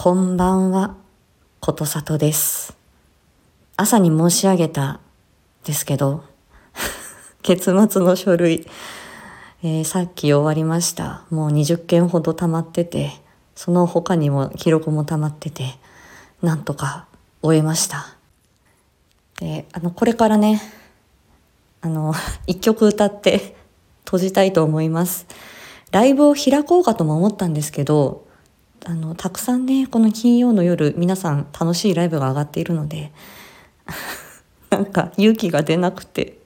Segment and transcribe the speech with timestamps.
[0.00, 0.94] こんばんは、
[1.58, 2.76] ことさとです。
[3.76, 5.00] 朝に申し上げた
[5.64, 6.22] ですけど、
[7.42, 8.64] 月末の書類、
[9.64, 11.24] えーさっき終わりました。
[11.30, 13.10] もう20件ほど溜まってて、
[13.56, 15.80] その他にも記録も溜まってて、
[16.42, 17.06] なんとか
[17.42, 18.14] 終えました。
[19.40, 20.62] で、あの、これからね、
[21.80, 22.14] あの、
[22.46, 23.56] 一曲歌って
[24.04, 25.26] 閉じたいと思います。
[25.90, 28.27] ライブを開こうかとも思ったんですけど、
[28.84, 33.12] あの、たくさんね、この金曜の夜、皆さん楽しいライブが上がっているので、
[34.70, 36.38] なんか勇気が出なくて。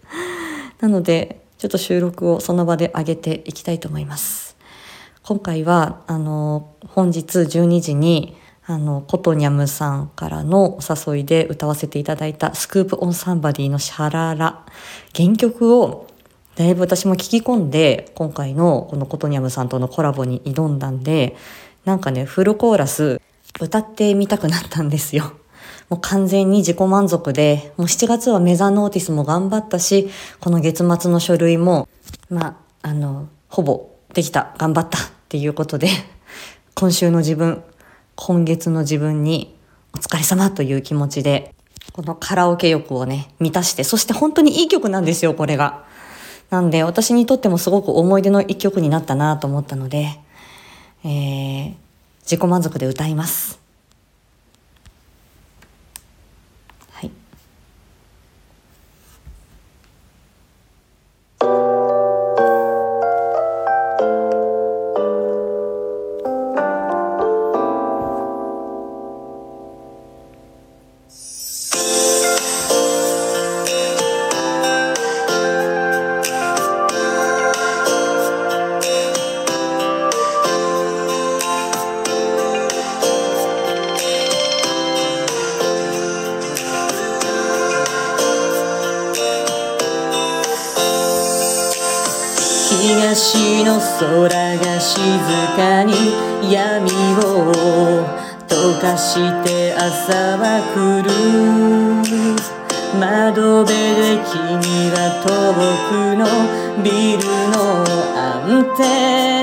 [0.81, 4.57] なので、ちょっと収録をその場で上げていきたいと思います。
[5.23, 8.37] 今回は、あの、本日12時に、
[8.67, 14.65] あの、コトニャムさんからのお誘いで歌わせていただいたスクープオンサンバディのシャララ。
[15.15, 16.09] 原曲を
[16.55, 21.37] だいぶ私も聞き込んで、今回のこのコトニャムさんとのコラボに挑んだんで、
[21.85, 23.21] なんかね、フルコーラス
[23.61, 25.33] 歌ってみたくなったんですよ。
[25.91, 30.09] もう完全に自己満足で、もう7月はメザノーティスも頑張ったし、
[30.41, 31.89] この月末の書類も、
[32.31, 35.89] まあ、あの、ほぼできた、頑張ったっていうことで、
[36.75, 37.63] 今週の自分、
[38.15, 39.57] 今月の自分に
[39.95, 41.53] お疲れ様という気持ちで、
[41.93, 45.85] このカラオケ欲をね、満たして、そして本当にいい曲なんですよ、これが。
[46.49, 50.21] なんで、私にとってもすごく思い出の一曲になったなと思ったので、
[51.05, 51.75] えー、
[52.23, 53.62] 自己満足で歌います。
[93.15, 94.97] 東の空が静
[95.55, 95.93] かに
[96.51, 96.91] 闇
[97.21, 97.53] を
[98.49, 101.11] 溶かして朝は来る。
[102.99, 104.33] 窓辺で君
[104.93, 105.29] は遠
[105.91, 106.25] くの
[106.83, 107.85] ビルの
[108.17, 108.81] アンテ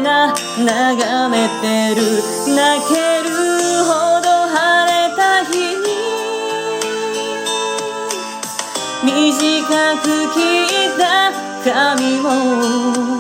[0.02, 2.02] ナ眺めてる。
[2.56, 2.58] 泣
[2.90, 3.30] ける
[3.86, 4.58] ほど晴
[4.90, 5.54] れた日。
[9.06, 9.38] に短
[10.02, 10.40] く切
[10.88, 11.30] った
[11.64, 13.19] 髪も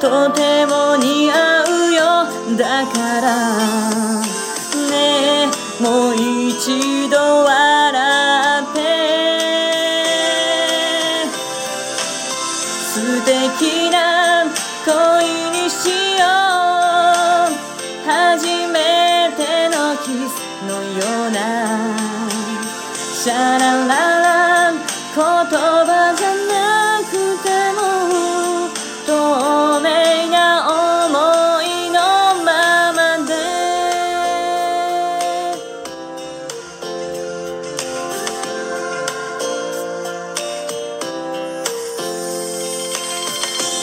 [0.00, 2.00] とても似合うよ。
[2.56, 3.26] だから
[4.88, 8.78] ねえもう一度笑って。
[12.88, 12.96] 素
[13.26, 13.96] 敵な
[14.86, 14.90] 恋
[15.50, 16.24] にしよ
[17.46, 17.52] う。
[18.08, 18.78] 初め
[19.36, 20.32] てのキス
[20.66, 21.38] のような。
[23.22, 25.99] シャラララ言葉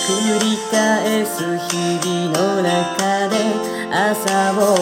[0.07, 3.35] 繰り返す日々の中で
[3.91, 4.78] 朝を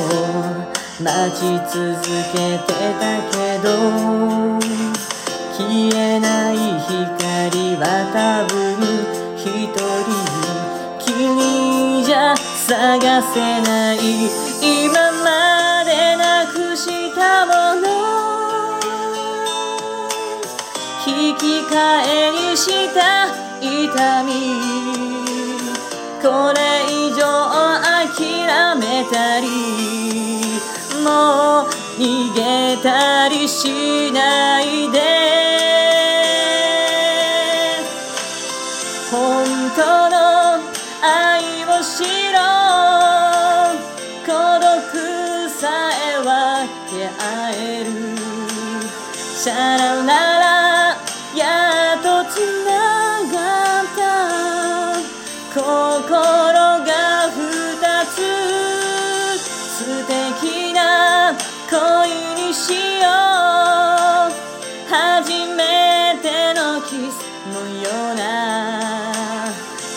[1.02, 1.98] 待ち続
[2.32, 2.70] けて
[3.00, 3.68] たけど
[5.58, 8.78] 消えない光は多分
[9.36, 9.42] 一
[9.74, 9.82] 人
[11.00, 13.02] きりじゃ探
[13.34, 13.98] せない
[14.62, 14.94] 今
[15.24, 17.86] までなくしたもの。
[21.08, 21.76] 引き換
[22.06, 23.26] えにした
[23.60, 25.15] 痛み。
[26.26, 26.60] これ
[26.90, 29.46] 以上諦めたり
[31.04, 31.68] もう
[32.02, 34.98] 逃げたりしないで。
[39.12, 40.16] 本当の
[41.04, 42.02] 愛を知
[42.34, 42.40] ろ
[43.74, 43.78] う。
[44.26, 44.74] 孤独
[45.48, 45.62] さ
[45.94, 46.28] え分
[46.90, 47.22] け合
[47.52, 47.88] える。
[49.14, 50.25] シャララ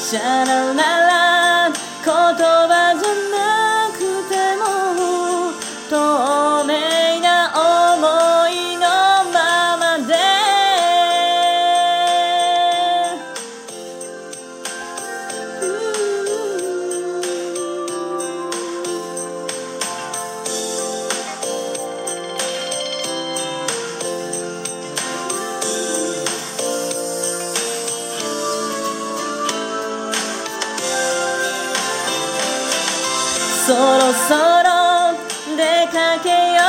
[0.09, 1.18] シャララ
[33.69, 33.81] そろ
[34.15, 34.33] そ
[34.65, 35.13] ろ
[35.55, 35.61] 出
[35.93, 36.65] かけよ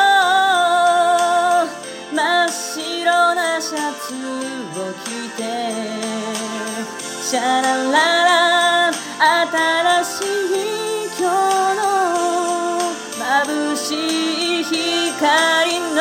[1.63, 4.11] う真っ白なシャツ
[4.77, 5.07] を着
[5.37, 5.39] て
[7.23, 10.27] シャラララ新しい
[11.17, 11.81] 今日の
[13.15, 15.98] 眩しい光の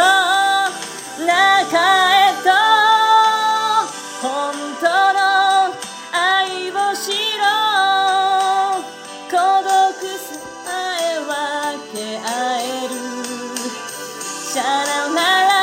[14.58, 15.54] さらなら。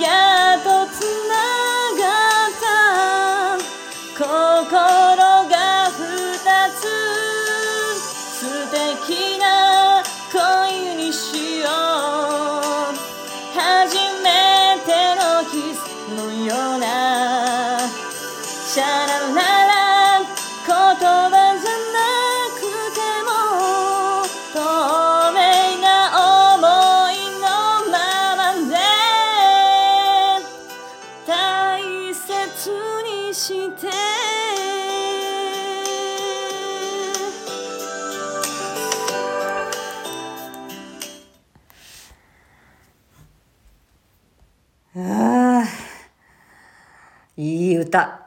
[0.00, 1.36] やっとつな
[2.00, 2.02] が
[2.48, 3.60] った。
[4.16, 4.24] 心
[5.50, 5.54] が
[5.90, 6.00] 二
[6.80, 6.82] つ。
[8.40, 8.40] 素
[8.72, 9.44] 敵な
[10.32, 11.85] 恋にしよう。
[47.38, 48.22] いい歌。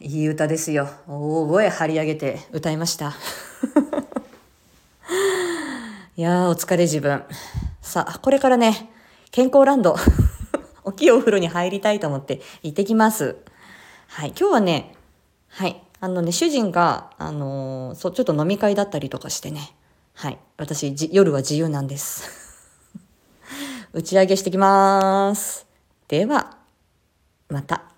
[0.00, 0.88] いい歌ですよ。
[1.08, 3.10] 大声張り上げて歌いました。
[6.16, 7.24] いやーお疲れ自分。
[7.82, 8.92] さあこれからね
[9.32, 9.96] 健康ランド。
[10.84, 13.38] 大きいお風呂に入りたいと思って行ってきます。
[14.06, 14.94] はい今日はね
[15.48, 19.74] はいあのね主人があのーそうちょっと飲み会だったりとかしてね。
[20.12, 22.30] はい私じ夜は自由なんです。
[23.92, 25.66] 打ち上げしてきます。
[26.06, 26.56] では
[27.48, 27.93] また。